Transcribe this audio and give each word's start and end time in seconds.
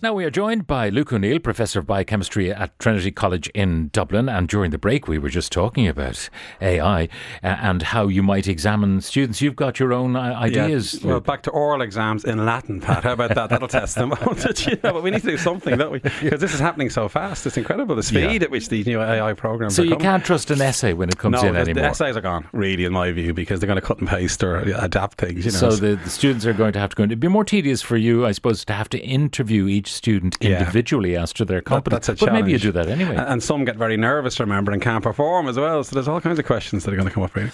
Now, 0.00 0.12
we 0.14 0.24
are 0.24 0.30
joined 0.30 0.68
by 0.68 0.90
Luke 0.90 1.12
O'Neill, 1.12 1.40
Professor 1.40 1.80
of 1.80 1.86
Biochemistry 1.88 2.52
at 2.52 2.78
Trinity 2.78 3.10
College 3.10 3.48
in 3.48 3.88
Dublin. 3.92 4.28
And 4.28 4.48
during 4.48 4.70
the 4.70 4.78
break, 4.78 5.08
we 5.08 5.18
were 5.18 5.28
just 5.28 5.50
talking 5.50 5.88
about 5.88 6.30
AI 6.62 7.02
uh, 7.02 7.46
and 7.46 7.82
how 7.82 8.06
you 8.06 8.22
might 8.22 8.46
examine 8.46 9.00
students. 9.00 9.40
You've 9.40 9.56
got 9.56 9.80
your 9.80 9.92
own 9.92 10.14
uh, 10.14 10.20
ideas. 10.38 11.00
Well, 11.02 11.18
back 11.18 11.42
to 11.44 11.50
oral 11.50 11.82
exams 11.82 12.24
in 12.24 12.46
Latin, 12.46 12.80
Pat. 12.80 13.02
How 13.02 13.14
about 13.14 13.34
that? 13.34 13.50
That'll 13.50 13.66
test 13.66 13.96
them. 13.96 14.10
you 14.66 14.70
know, 14.84 14.92
but 14.92 15.02
we 15.02 15.10
need 15.10 15.22
to 15.22 15.30
do 15.30 15.36
something, 15.36 15.76
don't 15.76 15.90
we? 15.90 15.98
Because 16.28 16.40
this 16.40 16.54
is 16.54 16.60
happening 16.60 16.90
so 16.90 17.08
fast. 17.08 17.44
It's 17.46 17.56
incredible 17.56 17.96
the 17.96 18.02
speed 18.04 18.40
Yeah. 18.40 18.44
at 18.44 18.50
which 18.52 18.68
these 18.68 18.86
new 18.86 19.00
AI 19.00 19.32
programs 19.32 19.74
so 19.74 19.82
you 19.82 19.90
coming. 19.90 20.04
can't 20.04 20.24
trust 20.24 20.52
an 20.52 20.60
essay 20.60 20.92
when 20.92 21.08
it 21.08 21.18
comes 21.18 21.32
no, 21.42 21.48
in 21.48 21.54
the, 21.54 21.64
the 21.64 21.70
anymore. 21.70 21.90
essays 21.90 22.16
are 22.16 22.20
gone, 22.20 22.46
really, 22.52 22.84
in 22.84 22.92
my 22.92 23.10
view, 23.10 23.34
because 23.34 23.58
they're 23.58 23.66
going 23.66 23.80
to 23.80 23.86
cut 23.86 23.98
and 23.98 24.08
paste 24.08 24.44
or 24.44 24.58
adapt 24.58 25.18
things. 25.18 25.44
You 25.44 25.50
know, 25.50 25.58
so 25.58 25.70
the, 25.70 25.96
the 25.96 26.10
students 26.10 26.46
are 26.46 26.52
going 26.52 26.72
to 26.74 26.78
have 26.78 26.90
to 26.90 26.96
go. 26.96 27.02
It'd 27.02 27.18
be 27.18 27.26
more 27.26 27.44
tedious 27.44 27.82
for 27.82 27.96
you, 27.96 28.24
I 28.24 28.30
suppose, 28.30 28.64
to 28.66 28.72
have 28.74 28.88
to 28.90 28.98
interview 28.98 29.66
each 29.66 29.87
student 29.92 30.36
Yeah. 30.40 30.58
individually 30.60 31.16
as 31.16 31.32
to 31.34 31.44
their 31.44 31.58
That- 31.58 31.64
competence. 31.64 32.06
that's 32.06 32.22
a 32.22 32.24
but 32.26 32.32
maybe 32.34 32.52
you 32.52 32.58
do 32.58 32.72
that 32.72 32.88
anyway. 32.88 33.16
And- 33.16 33.28
And 33.38 33.42
some 33.42 33.64
get 33.64 33.76
very 33.76 33.96
nervous, 33.96 34.38
remember, 34.40 34.72
and 34.72 34.80
can't 34.82 35.02
perform 35.02 35.48
as 35.48 35.58
well. 35.58 35.84
So 35.84 35.94
there's 35.94 36.08
all 36.08 36.20
kinds 36.20 36.38
of 36.38 36.44
questions 36.46 36.84
that 36.84 36.92
are 36.92 36.96
going 36.96 37.08
to 37.08 37.14
come 37.14 37.22
up. 37.22 37.34
Really. 37.34 37.50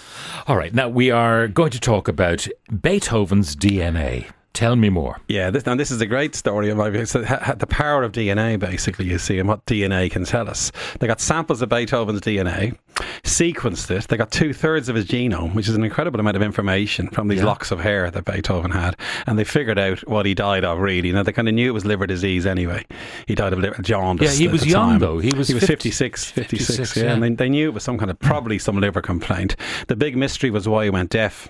All 0.47 0.57
right, 0.57 0.73
now 0.73 0.89
we 0.89 1.11
are 1.11 1.47
going 1.47 1.71
to 1.71 1.79
talk 1.79 2.07
about 2.07 2.47
Beethoven's 2.81 3.55
DNA. 3.55 4.27
Tell 4.53 4.77
me 4.77 4.89
more. 4.89 5.17
Yeah, 5.27 5.49
this, 5.49 5.65
now 5.65 5.75
this 5.75 5.91
is 5.91 5.99
a 5.99 6.05
great 6.05 6.33
story 6.33 6.69
of 6.69 6.77
my. 6.77 7.03
So 7.03 7.25
ha, 7.25 7.39
ha- 7.41 7.55
the 7.55 7.67
power 7.67 8.03
of 8.03 8.13
DNA, 8.13 8.57
basically, 8.57 9.03
you 9.05 9.17
see, 9.17 9.37
and 9.37 9.49
what 9.49 9.65
DNA 9.65 10.09
can 10.09 10.23
tell 10.23 10.49
us. 10.49 10.71
They 10.99 11.07
got 11.07 11.19
samples 11.19 11.61
of 11.61 11.67
Beethoven's 11.67 12.21
DNA, 12.21 12.77
sequenced 13.23 13.89
it. 13.91 14.07
They 14.07 14.17
got 14.17 14.31
two 14.31 14.53
thirds 14.53 14.89
of 14.89 14.95
his 14.95 15.05
genome, 15.05 15.53
which 15.53 15.67
is 15.67 15.75
an 15.75 15.83
incredible 15.83 16.19
amount 16.19 16.35
of 16.35 16.41
information 16.43 17.09
from 17.09 17.27
these 17.27 17.39
Yeah. 17.39 17.45
locks 17.45 17.71
of 17.71 17.79
hair 17.79 18.09
that 18.11 18.25
Beethoven 18.25 18.71
had, 18.71 18.95
and 19.27 19.37
they 19.39 19.43
figured 19.43 19.79
out 19.79 19.99
what 20.07 20.25
he 20.25 20.33
died 20.33 20.63
of. 20.63 20.79
Really, 20.79 21.11
now 21.11 21.23
they 21.23 21.31
kind 21.31 21.47
of 21.47 21.53
knew 21.53 21.69
it 21.69 21.73
was 21.73 21.85
liver 21.85 22.07
disease 22.07 22.45
anyway. 22.45 22.85
He 23.27 23.35
died 23.35 23.53
of 23.53 23.59
liver 23.59 23.81
jaundice. 23.81 24.39
Yeah, 24.39 24.47
he 24.47 24.51
was 24.51 24.65
young, 24.65 24.91
time. 24.91 24.99
though. 24.99 25.19
He 25.19 25.33
was 25.33 25.49
50 25.49 25.65
56, 25.65 26.25
56, 26.31 26.67
56, 26.77 26.97
yeah, 26.97 27.03
yeah. 27.03 27.13
and 27.13 27.23
they, 27.23 27.29
they 27.29 27.49
knew 27.49 27.67
it 27.69 27.73
was 27.73 27.83
some 27.83 27.97
kind 27.97 28.09
of 28.11 28.19
probably 28.19 28.57
some 28.59 28.79
liver 28.79 29.01
complaint. 29.01 29.55
The 29.87 29.95
big 29.95 30.15
mystery 30.17 30.49
was 30.49 30.67
why 30.67 30.85
he 30.85 30.89
went 30.89 31.09
deaf. 31.09 31.47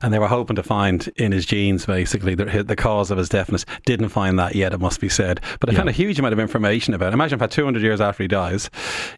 And 0.00 0.14
they 0.14 0.18
were 0.18 0.28
hoping 0.28 0.56
to 0.56 0.62
find 0.62 1.08
in 1.16 1.32
his 1.32 1.44
genes, 1.44 1.84
basically, 1.84 2.34
the, 2.34 2.62
the 2.62 2.76
cause 2.76 3.10
of 3.10 3.18
his 3.18 3.28
deafness. 3.28 3.66
Didn't 3.84 4.08
find 4.08 4.38
that 4.38 4.54
yet, 4.54 4.72
it 4.72 4.80
must 4.80 5.00
be 5.00 5.08
said. 5.08 5.40
But 5.60 5.68
they 5.68 5.72
Yeah. 5.74 5.80
found 5.80 5.88
a 5.90 5.92
huge 5.92 6.18
amount 6.18 6.32
of 6.32 6.40
information 6.40 6.94
about 6.94 7.08
it. 7.08 7.14
Imagine 7.14 7.34
about 7.34 7.50
200 7.50 7.82
years 7.82 8.00
after 8.00 8.22
he 8.24 8.28
dies, 8.28 8.70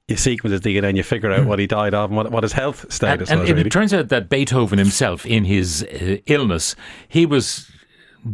you 0.08 0.16
sequence 0.16 0.50
his 0.52 0.60
DNA 0.60 0.88
and 0.88 0.96
you 0.96 1.02
figure 1.04 1.30
out 1.32 1.46
what 1.46 1.58
he 1.60 1.66
died 1.68 1.94
of 1.94 2.10
and 2.10 2.16
what, 2.16 2.30
what 2.32 2.42
his 2.42 2.52
health 2.52 2.82
And, 2.84 2.92
status 2.92 3.30
and 3.30 3.40
was. 3.40 3.50
it 3.50 3.54
really. 3.54 3.70
turns 3.70 3.94
out 3.94 4.08
that 4.08 4.28
Beethoven 4.28 4.78
himself, 4.78 5.24
in 5.24 5.44
his 5.44 5.84
uh, 5.84 6.16
illness, 6.26 6.74
he 7.08 7.26
was 7.26 7.70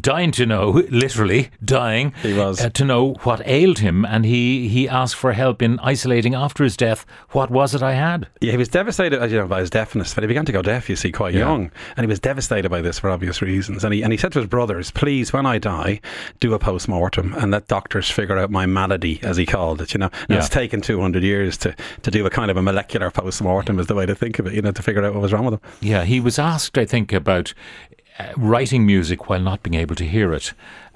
dying 0.00 0.30
to 0.32 0.46
know, 0.46 0.70
literally 0.90 1.50
dying, 1.64 2.12
He 2.22 2.32
was. 2.36 2.60
uh, 2.60 2.70
to 2.70 2.84
know 2.84 3.14
what 3.22 3.40
ailed 3.46 3.78
him, 3.78 4.04
and 4.04 4.24
he, 4.24 4.68
he 4.68 4.88
asked 4.88 5.14
for 5.16 5.32
help 5.32 5.62
in 5.62 5.78
isolating 5.80 6.34
after 6.34 6.64
his 6.64 6.76
death. 6.76 7.06
What 7.30 7.50
was 7.50 7.74
it 7.74 7.82
I 7.82 7.94
had? 7.94 8.26
Yeah, 8.40 8.52
he 8.52 8.56
was 8.58 8.68
devastated, 8.68 9.20
as 9.22 9.30
you 9.32 9.38
know, 9.38 9.46
by 9.46 9.60
his 9.60 9.70
deafness. 9.70 10.14
But 10.14 10.24
he 10.24 10.28
began 10.28 10.44
to 10.46 10.52
go 10.52 10.62
deaf, 10.62 10.88
you 10.90 10.96
see, 10.96 11.12
quite 11.12 11.34
Yeah. 11.34 11.40
young, 11.40 11.70
and 11.96 12.04
he 12.04 12.08
was 12.08 12.20
devastated 12.20 12.68
by 12.68 12.80
this 12.80 12.98
for 12.98 13.10
obvious 13.10 13.40
reasons. 13.42 13.84
And 13.84 13.92
he 13.94 14.02
and 14.02 14.12
he 14.12 14.16
said 14.16 14.32
to 14.32 14.38
his 14.40 14.48
brothers, 14.48 14.90
"Please, 14.90 15.32
when 15.32 15.46
I 15.46 15.58
die, 15.58 16.00
do 16.40 16.54
a 16.54 16.58
post 16.58 16.88
mortem 16.88 17.34
and 17.34 17.50
let 17.52 17.68
doctors 17.68 18.10
figure 18.10 18.38
out 18.38 18.50
my 18.50 18.66
malady, 18.66 19.20
as 19.22 19.36
he 19.36 19.46
called 19.46 19.80
it." 19.80 19.94
You 19.94 19.98
know, 20.00 20.10
now 20.28 20.36
Yeah. 20.36 20.38
it's 20.38 20.48
taken 20.48 20.80
two 20.80 21.00
hundred 21.00 21.22
years 21.22 21.56
to 21.58 21.74
to 22.02 22.10
do 22.10 22.26
a 22.26 22.30
kind 22.30 22.50
of 22.50 22.56
a 22.56 22.62
molecular 22.62 23.10
post 23.10 23.40
mortem, 23.42 23.78
is 23.78 23.86
the 23.86 23.94
way 23.94 24.06
to 24.06 24.14
think 24.14 24.38
of 24.38 24.46
it. 24.46 24.54
You 24.54 24.62
know, 24.62 24.72
to 24.72 24.82
figure 24.82 25.04
out 25.04 25.12
what 25.14 25.22
was 25.22 25.32
wrong 25.32 25.44
with 25.44 25.54
him. 25.54 25.60
Yeah, 25.80 26.04
he 26.04 26.20
was 26.20 26.38
asked, 26.38 26.76
I 26.78 26.84
think, 26.86 27.12
about 27.12 27.52
uh, 27.92 27.94
Uh, 28.18 28.32
writing 28.36 28.86
music 28.86 29.28
while 29.28 29.40
not 29.40 29.62
being 29.62 29.74
able 29.74 29.94
to 29.94 30.06
hear 30.06 30.32
it, 30.32 30.54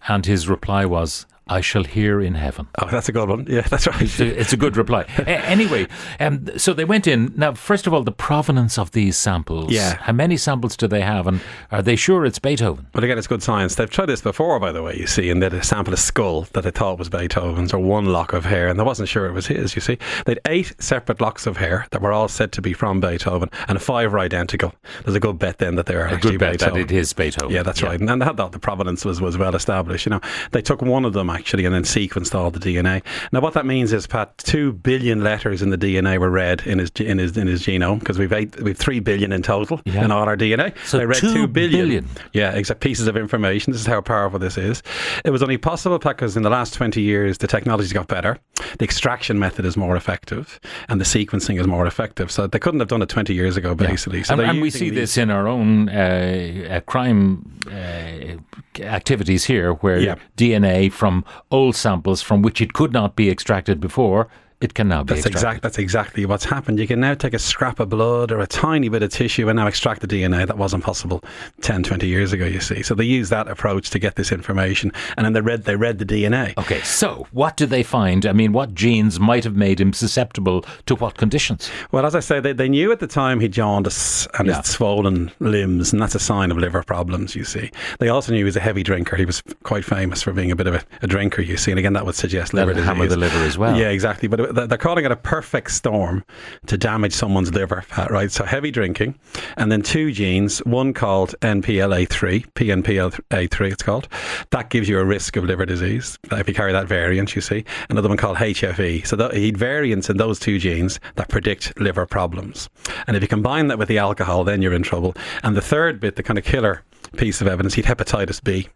and 0.09 0.25
his 0.25 0.49
reply 0.49 0.87
was, 0.87 1.27
"I 1.51 1.61
shall 1.61 1.85
hear 1.85 2.21
in 2.21 2.35
heaven." 2.35 2.69
Oh, 2.81 2.89
that's 2.89 3.09
a 3.09 3.13
good 3.13 3.29
one. 3.29 3.47
Yeah, 3.49 3.63
that's 3.63 3.87
right. 3.87 4.01
It's 4.01 4.21
a, 4.21 4.41
it's 4.41 4.53
a 4.53 4.57
good 4.57 4.77
reply. 4.77 5.07
Anyway, 5.51 5.87
um, 6.21 6.47
so 6.57 6.73
they 6.73 6.85
went 6.85 7.07
in. 7.07 7.33
Now, 7.37 7.55
first 7.55 7.87
of 7.87 7.95
all, 7.95 8.03
the 8.03 8.13
provenance 8.13 8.79
of 8.79 8.93
these 8.93 9.17
samples. 9.17 9.73
Yeah. 9.73 9.97
How 9.97 10.13
many 10.13 10.37
samples 10.37 10.77
do 10.77 10.87
they 10.87 11.01
have, 11.01 11.27
and 11.27 11.41
are 11.73 11.83
they 11.83 11.97
sure 11.97 12.25
it's 12.25 12.39
Beethoven? 12.39 12.87
But 12.93 13.03
again, 13.05 13.19
it's 13.19 13.27
good 13.27 13.43
science. 13.43 13.75
They've 13.75 13.91
tried 13.91 14.07
this 14.07 14.21
before, 14.21 14.59
by 14.61 14.71
the 14.73 14.83
way, 14.83 14.97
you 14.97 15.07
see, 15.07 15.29
and 15.31 15.43
they 15.43 15.47
had 15.47 15.55
a 15.55 15.63
sample 15.63 15.93
of 15.93 15.99
skull 15.99 16.47
that 16.53 16.63
they 16.63 16.71
thought 16.71 16.99
was 16.99 17.09
Beethoven's 17.09 17.73
or 17.73 17.79
one 17.79 18.07
lock 18.07 18.33
of 18.33 18.45
hair, 18.45 18.69
and 18.69 18.79
they 18.79 18.85
wasn't 18.85 19.09
sure 19.09 19.27
it 19.27 19.33
was 19.33 19.47
his, 19.49 19.75
you 19.75 19.81
see. 19.81 19.99
They 20.27 20.33
had 20.33 20.41
eight 20.47 20.75
separate 20.79 21.21
locks 21.21 21.47
of 21.47 21.57
hair 21.57 21.87
that 21.91 22.01
were 22.01 22.13
all 22.13 22.29
said 22.29 22.53
to 22.53 22.63
be 22.63 22.73
from 22.73 23.01
Beethoven, 23.01 23.51
and 23.69 23.81
five 23.83 24.13
were 24.13 24.19
identical. 24.21 24.73
There's 25.05 25.17
a 25.17 25.21
good 25.21 25.39
bet 25.39 25.59
then 25.59 25.75
that 25.77 25.87
they 25.87 25.95
are 25.95 26.07
A 26.07 26.13
actually 26.15 26.33
good 26.33 26.41
bet 26.41 26.59
that 26.61 26.77
it 26.77 26.93
is 26.93 27.13
Beethoven. 27.13 27.51
Yeah, 27.55 27.63
that's 27.63 27.83
right. 27.83 27.99
And, 28.01 28.09
and 28.09 28.23
they 28.23 28.27
had 28.27 28.37
that 28.37 28.53
the 28.53 28.59
provenance 28.59 29.05
was, 29.05 29.21
was 29.21 29.37
well 29.37 29.55
established. 29.55 30.07
You 30.07 30.11
know, 30.11 30.21
they 30.53 30.63
took 30.63 30.81
one 30.83 31.05
of 31.05 31.13
them 31.13 31.29
actually 31.29 31.40
and 31.67 31.75
then 31.75 31.83
sequenced 31.83 32.35
all 32.35 32.51
the 32.51 32.59
DNA. 32.59 33.03
Now, 33.33 33.41
what 33.41 33.55
that 33.55 33.67
means 33.67 33.93
is, 33.93 34.07
Pat, 34.07 34.37
two 34.39 34.73
billion 34.73 35.23
letters 35.23 35.63
in 35.63 35.71
the 35.71 35.79
DNA 35.79 36.19
were 36.19 36.31
read 36.31 36.63
in 36.67 36.79
his 36.79 36.91
in 36.99 37.19
his 37.19 37.37
in 37.37 37.47
his 37.47 37.63
genome 37.63 37.99
because 38.01 38.19
we've 38.19 38.33
eight, 38.33 38.61
we've 38.63 38.77
three 38.77 39.01
billion 39.01 39.33
in 39.33 39.43
total 39.43 39.81
Yeah. 39.85 40.05
in 40.05 40.11
all 40.11 40.25
our 40.29 40.37
DNA. 40.37 40.75
So 40.87 40.99
they 40.99 41.07
read 41.07 41.19
two 41.19 41.33
two 41.33 41.47
billion. 41.47 41.81
billion. 41.87 42.09
Yeah, 42.33 42.53
exact 42.53 42.81
pieces 42.81 43.07
of 43.07 43.17
information. 43.17 43.73
This 43.73 43.81
is 43.83 43.87
how 43.87 44.01
powerful 44.01 44.39
this 44.39 44.57
is. 44.59 44.83
It 45.25 45.31
was 45.31 45.43
only 45.43 45.59
possible 45.59 45.99
because 45.99 46.37
in 46.37 46.43
the 46.43 46.51
last 46.51 46.75
twenty 46.75 47.03
years 47.03 47.39
the 47.39 47.47
technology's 47.47 47.93
got 47.93 48.09
better. 48.09 48.39
The 48.79 48.85
extraction 48.85 49.39
method 49.39 49.65
is 49.65 49.77
more 49.77 49.97
effective, 49.97 50.61
and 50.89 51.01
the 51.01 51.05
sequencing 51.05 51.61
is 51.61 51.67
more 51.67 51.87
effective. 51.87 52.31
So 52.31 52.47
they 52.47 52.59
couldn't 52.59 52.81
have 52.81 52.89
done 52.89 53.03
it 53.03 53.09
twenty 53.09 53.35
years 53.35 53.57
ago, 53.57 53.75
basically. 53.75 54.23
So 54.25 54.35
and, 54.35 54.43
and 54.43 54.61
we 54.61 54.71
see 54.71 54.91
this 54.91 55.17
in 55.19 55.31
our 55.31 55.47
own 55.49 55.89
uh, 55.89 56.77
uh, 56.77 56.81
crime 56.81 57.59
uh, 57.67 58.83
activities 58.83 59.45
here, 59.45 59.73
where 59.75 59.99
Yeah. 59.99 60.15
DNA 60.37 60.91
from 60.93 61.25
old 61.51 61.75
samples 61.77 62.23
from 62.23 62.43
which 62.43 62.61
it 62.61 62.73
could 62.73 62.93
not 62.93 63.17
be 63.17 63.31
extracted 63.31 63.81
before, 63.81 64.29
it 64.61 64.75
can 64.75 64.89
now 64.89 65.03
be 65.03 65.15
That's 65.15 65.27
extracted. 65.27 65.37
exact. 65.37 65.63
That's 65.63 65.79
exactly 65.79 66.27
what's 66.27 66.45
happened. 66.45 66.79
You 66.79 66.87
can 66.87 67.01
now 67.01 67.15
take 67.15 67.33
a 67.35 67.39
scrap 67.39 67.81
of 67.81 67.89
blood 67.89 68.31
or 68.31 68.41
a 68.41 68.47
tiny 68.47 68.89
bit 68.89 69.03
of 69.03 69.11
tissue 69.11 69.49
and 69.49 69.57
now 69.57 69.67
extract 69.67 70.01
the 70.03 70.07
DNA. 70.07 70.47
That 70.47 70.59
wasn't 70.59 70.85
possible 70.85 71.23
10, 71.63 71.83
20 71.83 72.07
years 72.07 72.33
ago. 72.33 72.45
You 72.45 72.61
see, 72.61 72.83
so 72.83 72.95
they 72.95 73.05
use 73.05 73.29
that 73.31 73.49
approach 73.49 73.91
to 73.91 73.99
get 73.99 74.17
this 74.17 74.33
information, 74.33 74.93
and 75.17 75.25
then 75.25 75.33
they 75.33 75.41
read 75.41 75.65
they 75.65 75.77
read 75.77 75.99
the 75.99 76.05
DNA. 76.05 76.57
Okay, 76.59 76.81
so 76.83 77.27
what 77.33 77.57
did 77.57 77.71
they 77.71 77.83
find? 77.83 78.27
I 78.27 78.33
mean, 78.33 78.53
what 78.53 78.75
genes 78.75 79.19
might 79.19 79.45
have 79.45 79.57
made 79.57 79.81
him 79.81 79.93
susceptible 79.93 80.65
to 80.87 80.95
what 80.97 81.17
conditions? 81.17 81.71
Well, 81.93 82.05
as 82.05 82.15
I 82.15 82.21
say, 82.21 82.41
they, 82.41 82.53
they 82.53 82.69
knew 82.69 82.93
at 82.93 83.01
the 83.01 83.07
time 83.07 83.41
he 83.41 83.49
jaundice 83.49 84.27
and 84.39 84.49
Yeah. 84.49 84.59
his 84.59 84.67
swollen 84.71 85.31
limbs, 85.41 85.93
and 85.93 86.03
that's 86.03 86.15
a 86.15 86.19
sign 86.21 86.51
of 86.51 86.59
liver 86.59 86.83
problems. 86.83 87.35
You 87.35 87.45
see, 87.45 87.71
they 87.99 88.09
also 88.09 88.33
knew 88.33 88.39
he 88.39 88.45
was 88.45 88.57
a 88.57 88.61
heavy 88.61 88.83
drinker. 88.83 89.17
He 89.17 89.25
was 89.25 89.43
quite 89.63 89.85
famous 89.85 90.23
for 90.23 90.33
being 90.33 90.51
a 90.51 90.57
bit 90.57 90.67
of 90.67 90.75
a, 90.75 90.83
a 91.03 91.07
drinker. 91.07 91.41
You 91.43 91.57
see, 91.57 91.73
and 91.73 91.79
again, 91.79 91.95
that 91.95 92.05
would 92.05 92.15
suggest 92.15 92.53
liver 92.53 92.75
That'll 92.75 92.83
disease. 92.83 92.89
hammer 92.89 93.07
the 93.09 93.17
liver 93.17 93.39
as 93.45 93.57
well. 93.57 93.77
Yeah, 93.77 93.89
exactly. 93.89 94.29
But 94.29 94.50
they're 94.53 94.79
calling 94.79 95.05
it 95.05 95.13
a 95.13 95.17
perfect 95.17 95.71
storm 95.71 96.25
to 96.67 96.77
damage 96.77 97.13
someone's 97.13 97.53
liver, 97.53 97.85
Pat, 97.89 98.11
right? 98.11 98.31
So 98.31 98.45
heavy 98.45 98.71
drinking, 98.71 99.19
and 99.57 99.71
then 99.71 99.83
two 99.83 100.13
genes, 100.13 100.59
one 100.61 100.93
called 100.93 101.35
NPLA3, 101.41 102.47
PNPLA3 102.53 103.73
it's 103.73 103.83
called. 103.83 104.09
That 104.51 104.71
gives 104.71 104.89
you 104.89 104.99
a 104.99 105.05
risk 105.05 105.37
of 105.37 105.45
liver 105.45 105.67
disease 105.67 106.19
if 106.33 106.49
you 106.49 106.55
carry 106.55 106.73
that 106.73 106.89
variant, 106.89 107.35
you 107.35 107.43
see. 107.43 107.65
Another 107.89 108.09
one 108.09 108.17
called 108.17 108.37
HFE. 108.39 109.07
So 109.07 109.17
that, 109.17 109.35
he'd 109.35 109.57
variants 109.57 110.11
in 110.11 110.17
those 110.17 110.39
two 110.39 110.59
genes 110.59 111.01
that 111.17 111.29
predict 111.29 111.79
liver 111.81 112.07
problems. 112.07 112.69
And 113.07 113.17
if 113.17 113.23
you 113.23 113.29
combine 113.29 113.69
that 113.69 113.79
with 113.79 113.89
the 113.89 113.99
alcohol, 113.99 114.45
then 114.45 114.63
you're 114.63 114.75
in 114.75 114.83
trouble. 114.83 115.15
And 115.43 115.57
the 115.57 115.63
third 115.63 116.01
bit, 116.01 116.17
the 116.17 116.23
kind 116.23 116.39
of 116.39 116.45
killer 116.45 116.83
piece 117.17 117.41
of 117.41 117.47
evidence, 117.47 117.75
he'd 117.75 117.85
hepatitis 117.85 118.43
B. 118.43 118.69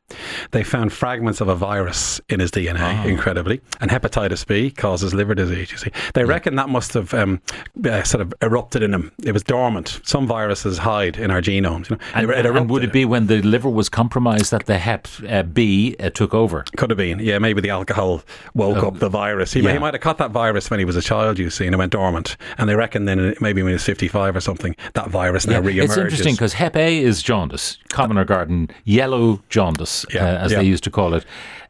They 0.51 0.63
found 0.65 0.93
fragments 0.93 1.41
of 1.41 1.49
a 1.49 1.55
virus 1.55 2.21
in 2.29 2.41
his 2.41 2.51
DNA, 2.51 3.05
incredibly, 3.07 3.61
and 3.81 3.91
hepatitis 3.91 4.47
B 4.47 4.71
causes 4.71 5.15
liver 5.15 5.35
disease. 5.35 5.71
You 5.73 5.79
see, 5.79 5.91
they 6.15 6.25
reckon 6.25 6.57
that 6.57 6.69
must 6.69 6.95
have 6.95 7.13
um, 7.15 7.41
uh, 7.85 8.03
sort 8.03 8.21
of 8.23 8.33
erupted 8.43 8.83
in 8.83 8.93
him. 8.95 9.13
It 9.25 9.33
was 9.33 9.43
dormant. 9.43 10.01
Some 10.05 10.27
viruses 10.27 10.79
hide 10.79 11.17
in 11.17 11.31
our 11.31 11.41
genomes. 11.41 11.91
You 11.91 11.97
know, 11.97 12.03
And, 12.15 12.31
It- 12.31 12.47
it 12.47 12.57
and 12.57 12.71
would 12.71 12.85
it 12.85 12.93
be 12.93 13.05
when 13.05 13.27
the 13.27 13.41
liver 13.43 13.71
was 13.71 13.89
compromised 13.89 14.51
that 14.51 14.67
the 14.67 14.79
Hep 14.79 15.09
uh, 15.29 15.43
B 15.43 15.97
uh, 16.01 16.11
took 16.11 16.35
over? 16.35 16.65
Could 16.77 16.91
have 16.91 16.97
been, 16.99 17.19
yeah. 17.21 17.39
Maybe 17.39 17.61
the 17.61 17.71
alcohol 17.71 18.23
woke 18.55 18.83
Oh, 18.83 18.89
up 18.89 18.99
the 18.99 19.09
virus. 19.09 19.53
He, 19.53 19.61
yeah. 19.61 19.73
he 19.73 19.79
might 19.79 19.95
have 19.95 20.01
caught 20.01 20.19
that 20.19 20.31
virus 20.31 20.71
when 20.71 20.79
he 20.79 20.85
was 20.85 20.97
a 20.97 21.03
child, 21.03 21.39
you 21.39 21.51
see, 21.51 21.67
and 21.67 21.75
it 21.75 21.79
went 21.79 21.93
dormant. 21.93 22.37
And 22.59 22.69
they 22.69 22.75
reckon 22.75 23.05
then 23.05 23.35
maybe 23.41 23.63
when 23.63 23.71
he 23.71 23.75
was 23.75 23.85
fifty-five 23.85 24.35
or 24.37 24.41
something, 24.41 24.75
that 24.95 25.09
virus 25.09 25.47
now 25.47 25.61
re-emerges. 25.61 25.91
It's 25.91 25.99
interesting 25.99 26.35
because 26.35 26.53
Hep 26.55 26.77
A 26.77 26.99
is 26.99 27.23
jaundice, 27.23 27.79
common 27.89 28.19
garden, 28.25 28.69
yellow 28.85 29.41
jaundice, 29.49 30.05
Yeah, 30.13 30.25
uh, 30.25 30.39
as 30.39 30.53
yeah. 30.53 30.59
they 30.59 30.65
used 30.65 30.85
to 30.85 30.91
call 30.91 31.15
it. 31.15 31.25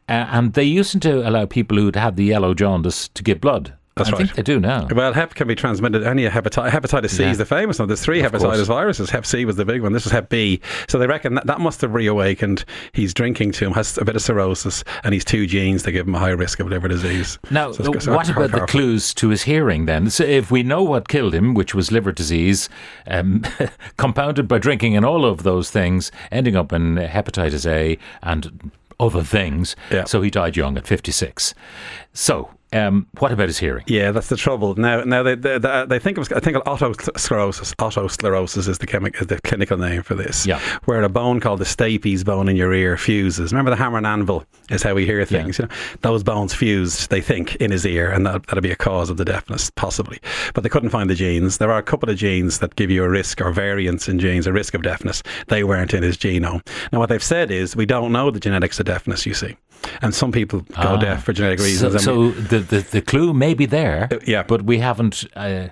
Uh, 0.07 0.27
and 0.31 0.53
they 0.53 0.63
used 0.63 1.01
to 1.01 1.27
allow 1.27 1.45
people 1.45 1.77
who'd 1.77 1.95
had 1.95 2.15
the 2.15 2.23
yellow 2.25 2.53
jaundice 2.53 3.07
to 3.09 3.23
give 3.23 3.41
blood. 3.41 3.73
That's 3.95 4.09
I 4.09 4.11
right. 4.11 4.17
think 4.23 4.33
they 4.35 4.41
do 4.43 4.59
now. 4.59 4.87
Well, 4.93 5.13
hep 5.13 5.35
can 5.35 5.47
be 5.47 5.55
transmitted. 5.55 6.03
Any 6.03 6.27
hepatitis, 6.27 6.69
hepatitis 6.71 7.11
C 7.11 7.23
Yeah. 7.23 7.31
is 7.31 7.37
the 7.37 7.45
famous 7.45 7.79
one. 7.79 7.87
There's 7.87 8.01
three 8.01 8.21
Of 8.21 8.33
hepatitis 8.33 8.39
course. 8.55 8.67
viruses. 8.67 9.09
Hep 9.09 9.25
C 9.25 9.45
was 9.45 9.55
the 9.55 9.63
big 9.63 9.81
one. 9.81 9.93
This 9.93 10.05
is 10.05 10.11
Hep 10.11 10.27
B. 10.27 10.59
So 10.89 10.99
they 10.99 11.07
reckon 11.07 11.35
that, 11.35 11.47
that 11.47 11.61
must 11.61 11.79
have 11.79 11.93
reawakened. 11.93 12.65
He's 12.91 13.13
drinking 13.13 13.53
too 13.53 13.69
much, 13.69 13.77
has 13.77 13.97
a 13.97 14.03
bit 14.03 14.17
of 14.17 14.21
cirrhosis, 14.21 14.83
and 15.05 15.13
he's 15.13 15.23
two 15.23 15.47
genes 15.47 15.83
that 15.83 15.93
give 15.93 16.07
him 16.07 16.13
a 16.15 16.19
high 16.19 16.31
risk 16.31 16.59
of 16.59 16.67
liver 16.67 16.89
disease. 16.89 17.39
Now, 17.49 17.71
So 17.71 17.83
it's- 17.83 17.95
it's 17.95 18.07
what 18.07 18.15
quite 18.25 18.29
about 18.35 18.51
the 18.51 18.65
clues 18.67 19.13
to 19.13 19.29
his 19.29 19.43
hearing 19.43 19.85
then? 19.85 20.09
So 20.09 20.25
if 20.25 20.51
we 20.51 20.61
know 20.61 20.83
what 20.83 21.07
killed 21.07 21.33
him, 21.33 21.53
which 21.53 21.73
was 21.73 21.89
liver 21.89 22.11
disease, 22.11 22.67
um, 23.07 23.43
compounded 23.97 24.49
by 24.49 24.57
drinking 24.57 24.97
and 24.97 25.05
all 25.05 25.23
of 25.23 25.43
those 25.43 25.71
things, 25.71 26.11
ending 26.33 26.57
up 26.57 26.73
in 26.73 26.95
hepatitis 26.95 27.65
A 27.65 27.97
and 28.21 28.71
other 28.99 29.23
things, 29.23 29.73
Yeah. 29.89 30.03
so 30.03 30.21
he 30.21 30.29
died 30.29 30.57
young 30.57 30.77
at 30.77 30.85
56. 30.85 31.53
So, 32.13 32.49
um, 32.75 33.07
what 33.19 33.31
about 33.31 33.47
his 33.47 33.57
hearing? 33.57 33.83
Yeah, 33.87 34.11
that's 34.11 34.29
the 34.29 34.37
trouble. 34.37 34.75
Now, 34.75 35.03
now 35.03 35.23
they 35.23 35.35
they, 35.35 35.57
they, 35.57 35.99
think 35.99 36.17
of 36.17 36.31
I 36.33 36.39
think 36.39 36.57
of 36.57 36.63
otosclerosis. 36.63 37.73
Otosclerosis 37.75 38.67
is 38.67 38.77
the 38.77 38.87
chemic, 38.87 39.21
is 39.21 39.27
the 39.27 39.39
clinical 39.41 39.77
name 39.77 40.03
for 40.03 40.15
this. 40.15 40.45
Yeah. 40.45 40.59
where 40.85 41.01
a 41.03 41.09
bone 41.09 41.39
called 41.39 41.59
the 41.59 41.65
stapes 41.65 42.25
bone 42.25 42.49
in 42.49 42.55
your 42.55 42.73
ear 42.73 42.97
fuses. 42.97 43.53
Remember 43.53 43.71
the 43.71 43.77
hammer 43.77 43.97
and 43.97 44.07
anvil 44.07 44.45
is 44.69 44.83
how 44.83 44.93
we 44.93 45.05
hear 45.05 45.23
things. 45.25 45.59
You 45.59 45.65
know, 45.65 45.71
those 46.01 46.23
bones 46.23 46.53
fused. 46.53 47.09
They 47.09 47.21
think 47.21 47.55
in 47.55 47.71
his 47.71 47.85
ear, 47.85 48.11
and 48.11 48.25
that 48.25 48.45
that'd 48.47 48.63
be 48.63 48.71
a 48.71 48.75
cause 48.75 49.09
of 49.09 49.17
the 49.17 49.25
deafness, 49.25 49.69
possibly. 49.71 50.19
But 50.53 50.63
they 50.63 50.69
couldn't 50.69 50.89
find 50.89 51.09
the 51.09 51.15
genes. 51.15 51.57
There 51.57 51.71
are 51.71 51.79
a 51.79 51.83
couple 51.83 52.09
of 52.09 52.17
genes 52.17 52.59
that 52.59 52.75
give 52.75 52.91
you 52.91 53.03
a 53.03 53.09
risk 53.09 53.41
or 53.41 53.51
variants 53.51 54.07
in 54.07 54.19
genes, 54.19 54.47
a 54.47 54.53
risk 54.53 54.73
of 54.73 54.81
deafness. 54.81 55.23
They 55.47 55.63
weren't 55.63 55.93
in 55.93 56.03
his 56.03 56.17
genome. 56.17 56.65
Now, 56.91 56.99
what 56.99 57.09
they've 57.09 57.23
said 57.23 57.51
is 57.51 57.75
we 57.75 57.85
don't 57.85 58.11
know 58.11 58.31
the 58.31 58.39
genetics 58.39 58.79
of 58.79 58.85
deafness. 58.85 59.25
You 59.25 59.33
see. 59.33 59.55
And 60.01 60.13
some 60.15 60.31
people 60.31 60.59
go 60.59 60.65
Ah. 60.75 60.97
deaf 60.97 61.23
for 61.23 61.33
genetic 61.33 61.59
reasons. 61.59 62.03
so 62.03 62.19
we- 62.19 62.31
the, 62.31 62.59
the, 62.59 62.79
the 62.91 63.01
clue 63.01 63.33
may 63.33 63.53
be 63.53 63.65
there, 63.67 64.07
Uh, 64.11 64.17
yeah. 64.25 64.43
but 64.47 64.61
we 64.63 64.79
haven't 64.79 65.25
uh, 65.35 65.67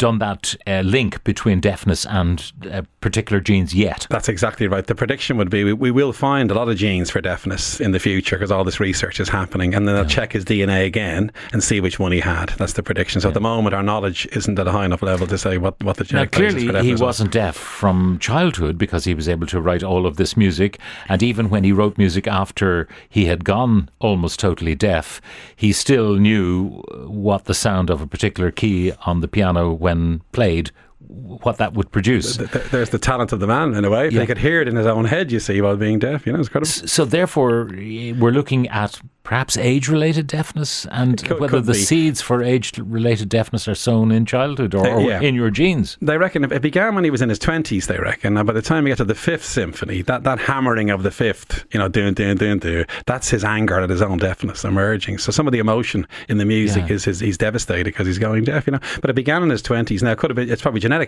done 0.00 0.18
that 0.18 0.56
uh, 0.66 0.80
link 0.80 1.22
between 1.24 1.60
deafness 1.60 2.06
and 2.06 2.52
uh, 2.72 2.82
particular 3.02 3.38
genes 3.38 3.74
yet. 3.74 4.06
That's 4.10 4.28
exactly 4.28 4.66
right. 4.66 4.84
The 4.84 4.94
prediction 4.94 5.36
would 5.36 5.50
be 5.50 5.62
we, 5.62 5.74
we 5.74 5.90
will 5.90 6.12
find 6.12 6.50
a 6.50 6.54
lot 6.54 6.68
of 6.68 6.76
genes 6.76 7.10
for 7.10 7.20
deafness 7.20 7.78
in 7.80 7.92
the 7.92 8.00
future 8.00 8.36
because 8.36 8.50
all 8.50 8.64
this 8.64 8.80
research 8.80 9.20
is 9.20 9.28
happening, 9.28 9.74
and 9.74 9.86
then 9.86 9.94
they'll 9.94 10.04
check 10.06 10.32
his 10.32 10.44
DNA 10.44 10.86
again 10.86 11.30
and 11.52 11.62
see 11.62 11.80
which 11.80 11.98
one 11.98 12.12
he 12.12 12.20
had. 12.20 12.48
That's 12.58 12.72
the 12.72 12.82
prediction. 12.82 13.20
So 13.20 13.28
at 13.28 13.34
the 13.34 13.40
moment, 13.40 13.74
our 13.74 13.82
knowledge 13.82 14.26
isn't 14.32 14.58
at 14.58 14.66
a 14.66 14.72
high 14.72 14.86
enough 14.86 15.02
level 15.02 15.26
to 15.26 15.38
say 15.38 15.58
what, 15.58 15.80
what 15.84 15.98
the 15.98 16.04
Now, 16.04 16.24
genetic 16.24 16.30
basis 16.32 16.62
clearly, 16.62 16.78
for 16.78 16.82
he 16.82 16.94
wasn't 16.94 17.30
deaf 17.30 17.56
from 17.56 18.18
childhood 18.18 18.78
because 18.78 19.04
he 19.04 19.14
was 19.14 19.28
able 19.28 19.46
to 19.48 19.60
write 19.60 19.82
all 19.82 20.06
of 20.06 20.16
this 20.16 20.34
music. 20.36 20.78
And 21.08 21.22
even 21.22 21.50
when 21.50 21.62
he 21.62 21.72
wrote 21.72 21.98
music 21.98 22.26
after 22.26 22.88
he 23.08 23.26
had 23.26 23.44
gone 23.44 23.90
almost 23.98 24.40
totally 24.40 24.74
deaf, 24.74 25.20
he 25.54 25.72
still 25.72 26.16
knew 26.16 26.82
what 27.06 27.44
the 27.44 27.54
sound 27.54 27.90
of 27.90 28.00
a 28.00 28.06
particular 28.06 28.50
key 28.50 28.92
on 29.04 29.20
the 29.20 29.28
piano, 29.28 29.72
when 29.72 29.89
played, 30.32 30.70
what 31.10 31.56
that 31.58 31.74
would 31.74 31.90
produce. 31.90 32.36
Th- 32.36 32.50
th- 32.50 32.64
There's 32.70 32.90
the 32.90 32.98
talent 32.98 33.32
of 33.32 33.40
the 33.40 33.46
man 33.46 33.74
in 33.74 33.84
a 33.84 33.90
way. 33.90 34.06
If 34.06 34.12
Yeah. 34.12 34.20
he 34.20 34.26
could 34.26 34.38
hear 34.38 34.60
it 34.60 34.68
in 34.68 34.76
his 34.76 34.86
own 34.86 35.04
head, 35.06 35.32
you 35.32 35.40
see, 35.40 35.60
while 35.60 35.76
being 35.76 35.98
deaf, 35.98 36.26
you 36.26 36.32
know, 36.32 36.38
it's 36.38 36.48
incredible. 36.48 36.70
So, 36.88 37.04
therefore, 37.04 37.68
we're 37.72 38.30
looking 38.32 38.68
at 38.68 39.00
perhaps 39.22 39.56
age 39.58 39.86
related 39.88 40.26
deafness 40.26 40.86
and 40.90 41.22
could- 41.22 41.38
whether 41.38 41.58
could 41.58 41.66
the 41.66 41.72
be. 41.74 41.78
seeds 41.78 42.20
for 42.20 42.42
age 42.42 42.72
related 42.78 43.28
deafness 43.28 43.68
are 43.68 43.74
sown 43.74 44.10
in 44.10 44.24
childhood 44.26 44.74
or, 44.74 44.86
or 44.86 45.00
yeah. 45.02 45.20
in 45.20 45.34
your 45.34 45.50
genes. 45.50 45.96
They 46.00 46.16
reckon 46.18 46.42
it 46.44 46.62
began 46.62 46.94
when 46.94 47.04
he 47.04 47.10
was 47.10 47.22
in 47.22 47.28
his 47.28 47.38
twenties. 47.38 47.86
They 47.86 47.98
reckon, 47.98 48.36
and 48.36 48.46
by 48.46 48.52
the 48.54 48.62
time 48.62 48.84
we 48.84 48.90
get 48.90 48.96
to 48.98 49.04
the 49.04 49.14
fifth 49.14 49.44
symphony, 49.44 50.02
that, 50.02 50.24
that 50.24 50.38
hammering 50.40 50.90
of 50.90 51.02
the 51.02 51.10
fifth, 51.10 51.64
you 51.72 51.78
know, 51.78 51.86
doing, 51.88 52.14
doing, 52.14 52.36
doing, 52.38 52.58
doing, 52.58 52.86
that's 53.06 53.28
his 53.30 53.44
anger 53.44 53.78
at 53.80 53.90
his 53.90 54.02
own 54.02 54.18
deafness 54.18 54.64
emerging. 54.64 55.18
So 55.18 55.30
some 55.30 55.46
of 55.46 55.52
the 55.52 55.58
emotion 55.60 56.06
in 56.28 56.38
the 56.38 56.44
music 56.46 56.88
Yeah. 56.88 56.94
is 56.94 57.04
his, 57.04 57.20
he's 57.20 57.38
devastated 57.38 57.84
because 57.84 58.06
he's 58.06 58.18
going 58.18 58.44
deaf, 58.44 58.66
you 58.66 58.72
know. 58.72 58.80
But 59.00 59.10
it 59.10 59.14
began 59.14 59.42
in 59.42 59.50
his 59.50 59.62
twenties. 59.62 60.02
Now 60.02 60.12
it 60.12 60.18
could 60.18 60.30
have 60.30 60.36
been, 60.36 60.50
it's 60.50 60.62
probably 60.62 60.80
genetic, 60.80 60.99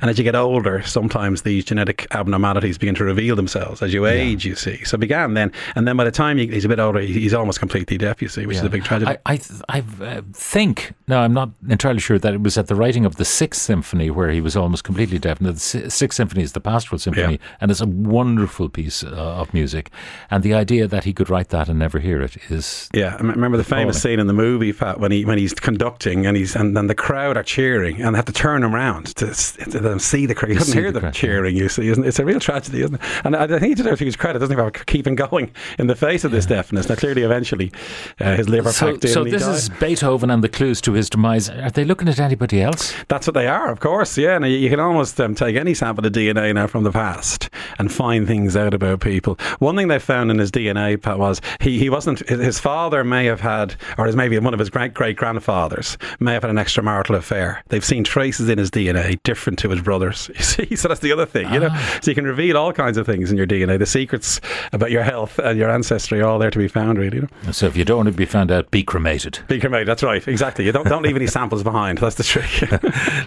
and 0.00 0.10
as 0.10 0.18
you 0.18 0.24
get 0.24 0.34
older, 0.34 0.82
sometimes 0.82 1.42
these 1.42 1.64
genetic 1.64 2.06
abnormalities 2.12 2.78
begin 2.78 2.94
to 2.96 3.04
reveal 3.04 3.36
themselves 3.36 3.82
as 3.82 3.92
you 3.94 4.06
age. 4.06 4.44
You 4.44 4.54
see, 4.54 4.84
so 4.84 4.94
it 4.96 4.98
began 5.00 5.34
then, 5.34 5.52
and 5.74 5.86
then 5.86 5.96
by 5.96 6.04
the 6.04 6.10
time 6.10 6.38
he- 6.38 6.46
he's 6.48 6.64
a 6.64 6.68
bit 6.68 6.78
older, 6.78 7.00
he's 7.00 7.34
almost 7.34 7.58
completely 7.60 7.98
deaf. 7.98 8.20
You 8.22 8.28
see, 8.28 8.46
which 8.46 8.56
is 8.58 8.62
a 8.64 8.70
big 8.70 8.84
tragedy. 8.84 9.12
I, 9.12 9.18
I, 9.32 9.36
th- 9.36 9.60
I 9.68 9.78
uh, 10.04 10.22
think, 10.32 10.92
no, 11.08 11.20
I'm 11.20 11.32
not 11.34 11.50
entirely 11.68 12.00
sure 12.00 12.18
that 12.18 12.34
it 12.34 12.42
was 12.42 12.56
at 12.58 12.66
the 12.66 12.74
writing 12.74 13.04
of 13.04 13.16
the 13.16 13.24
Sixth 13.24 13.60
Symphony 13.62 14.10
where 14.10 14.30
he 14.30 14.40
was 14.40 14.56
almost 14.56 14.84
completely 14.84 15.18
deaf. 15.18 15.40
And 15.40 15.48
the 15.48 15.58
Sixth 15.90 16.16
Symphony 16.16 16.42
is 16.42 16.52
the 16.52 16.60
Pastoral 16.60 16.98
Symphony, 16.98 17.34
Yeah. 17.34 17.56
and 17.60 17.70
it's 17.70 17.80
a 17.80 17.86
wonderful 17.86 18.68
piece 18.68 19.02
uh, 19.04 19.08
of 19.08 19.52
music. 19.54 19.90
And 20.30 20.42
the 20.42 20.54
idea 20.54 20.86
that 20.86 21.04
he 21.04 21.12
could 21.12 21.30
write 21.30 21.48
that 21.50 21.68
and 21.68 21.78
never 21.78 21.98
hear 21.98 22.20
it 22.20 22.36
is. 22.50 22.88
Yeah, 22.92 23.16
I 23.18 23.22
remember 23.22 23.56
the 23.56 23.64
famous 23.64 23.96
Appalling. 23.98 24.16
scene 24.16 24.20
in 24.20 24.26
the 24.26 24.32
movie, 24.32 24.72
Pat, 24.72 25.00
when 25.00 25.12
he 25.12 25.24
when 25.24 25.38
he's 25.38 25.54
conducting 25.54 26.26
and 26.26 26.36
he's 26.36 26.54
and 26.56 26.76
then 26.76 26.86
the 26.86 26.94
crowd 26.94 27.36
are 27.36 27.42
cheering 27.42 28.00
and 28.00 28.14
they 28.14 28.18
have 28.18 28.24
to 28.26 28.32
turn 28.32 28.62
him 28.62 28.74
around 28.74 29.06
to, 29.16 29.29
to 29.32 29.80
them 29.80 29.98
see 29.98 30.26
the 30.26 30.34
crowd. 30.34 30.50
You 30.50 30.56
couldn't 30.56 30.72
see 30.72 30.78
hear 30.78 30.88
the 30.90 30.94
them 30.94 31.02
crowd, 31.02 31.14
cheering. 31.14 31.56
You 31.56 31.68
see, 31.68 31.88
isn't 31.88 32.04
it? 32.04 32.08
It's 32.08 32.18
a 32.18 32.24
real 32.24 32.40
tragedy, 32.40 32.82
isn't 32.82 32.94
it? 32.94 33.00
And 33.24 33.34
I, 33.36 33.44
I 33.44 33.46
think 33.46 33.62
he 33.62 33.74
deserves 33.74 33.98
to 34.00 34.04
his 34.04 34.16
credit, 34.16 34.38
doesn't 34.40 34.56
he, 34.56 34.60
for 34.62 34.70
keeping 34.70 35.14
going 35.14 35.52
in 35.78 35.86
the 35.86 35.96
face 35.96 36.24
of 36.24 36.30
this 36.30 36.46
deafness. 36.46 36.88
Now, 36.88 36.94
clearly, 36.96 37.22
eventually, 37.22 37.72
uh, 38.20 38.36
his 38.36 38.48
liver 38.48 38.72
So, 38.72 38.92
packed 38.92 39.04
in. 39.04 39.10
so 39.10 39.24
this 39.24 39.42
died. 39.42 39.54
is 39.54 39.68
Beethoven 39.68 40.30
and 40.30 40.42
the 40.44 40.48
clues 40.48 40.80
to 40.82 40.92
his 40.92 41.08
demise. 41.10 41.48
Are 41.50 41.70
they 41.70 41.84
looking 41.84 42.08
at 42.08 42.18
anybody 42.18 42.62
else? 42.62 42.94
That's 43.08 43.26
what 43.26 43.34
they 43.34 43.46
are, 43.46 43.70
of 43.70 43.80
course. 43.80 44.16
Yeah, 44.18 44.38
now 44.38 44.46
you, 44.46 44.56
you 44.58 44.70
can 44.70 44.80
almost 44.80 45.20
um, 45.20 45.34
take 45.34 45.56
any 45.56 45.74
sample 45.74 46.04
of 46.06 46.12
DNA 46.12 46.54
now 46.54 46.66
from 46.66 46.84
the 46.84 46.92
past 46.92 47.48
and 47.78 47.92
find 47.92 48.26
things 48.26 48.56
out 48.56 48.74
about 48.74 49.00
people. 49.00 49.38
One 49.58 49.76
thing 49.76 49.88
they 49.88 49.98
found 49.98 50.30
in 50.30 50.38
his 50.38 50.50
DNA, 50.50 51.00
Pat, 51.00 51.18
was 51.18 51.40
he, 51.60 51.78
he 51.78 51.90
wasn't. 51.90 52.26
His 52.28 52.58
father 52.58 53.04
may 53.04 53.26
have 53.26 53.40
had, 53.40 53.76
or 53.98 54.06
his 54.06 54.16
maybe 54.16 54.38
one 54.38 54.54
of 54.54 54.60
his 54.60 54.70
great 54.70 54.94
great 54.94 55.16
grandfathers 55.16 55.96
may 56.18 56.32
have 56.32 56.42
had 56.42 56.50
an 56.50 56.56
extramarital 56.56 57.16
affair. 57.16 57.62
They've 57.68 57.84
seen 57.84 58.04
traces 58.04 58.48
in 58.48 58.58
his 58.58 58.70
DNA 58.70 59.22
different 59.22 59.58
to 59.60 59.70
his 59.70 59.80
brothers. 59.80 60.30
You 60.40 60.44
see, 60.44 60.76
so 60.76 60.88
that's 60.88 61.00
the 61.00 61.12
other 61.12 61.26
thing, 61.26 61.52
you 61.52 61.60
know. 61.60 61.68
So 62.00 62.10
you 62.10 62.14
can 62.14 62.24
reveal 62.24 62.56
all 62.56 62.72
kinds 62.72 62.96
of 62.96 63.04
things 63.04 63.30
in 63.30 63.36
your 63.36 63.46
DNA. 63.46 63.78
The 63.78 63.84
secrets 63.84 64.40
about 64.72 64.90
your 64.90 65.02
health 65.02 65.38
and 65.38 65.58
your 65.58 65.68
ancestry 65.68 66.20
are 66.22 66.26
all 66.26 66.38
there 66.38 66.50
to 66.50 66.58
be 66.58 66.66
found, 66.66 66.98
really. 66.98 67.18
You 67.18 67.28
know? 67.44 67.52
So 67.52 67.66
if 67.66 67.76
you 67.76 67.84
don't 67.84 67.98
want 67.98 68.06
to 68.08 68.12
be 68.14 68.24
found 68.24 68.50
out, 68.50 68.70
be 68.70 68.82
cremated. 68.82 69.38
Be 69.48 69.60
cremated. 69.60 69.86
That's 69.86 70.02
right. 70.02 70.26
Exactly. 70.26 70.64
You 70.64 70.72
don't 70.72 70.88
don't 70.88 71.02
leave 71.02 71.16
any 71.16 71.26
samples 71.26 71.62
behind. 71.62 71.98
That's 71.98 72.16
the 72.16 72.24
trick. 72.24 72.70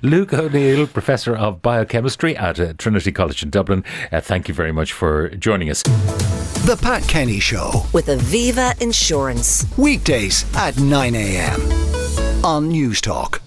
Luke 0.03 0.33
O'Neill, 0.33 0.87
Professor 0.87 1.35
of 1.35 1.61
Biochemistry 1.61 2.35
at 2.35 2.59
uh, 2.59 2.73
Trinity 2.77 3.11
College 3.11 3.43
in 3.43 3.49
Dublin, 3.49 3.83
uh, 4.11 4.21
thank 4.33 4.47
you 4.47 4.53
very 4.55 4.71
much 4.71 4.93
for 4.93 5.29
joining 5.29 5.69
us. 5.69 5.83
The 6.65 6.75
Pat 6.81 7.03
Kenny 7.07 7.39
Show. 7.39 7.85
With 7.93 8.07
Aviva 8.07 8.81
Insurance. 8.81 9.67
Weekdays 9.77 10.43
at 10.55 10.79
9 10.79 11.13
a.m. 11.13 11.61
on 12.43 12.71
Newstalk. 12.71 13.42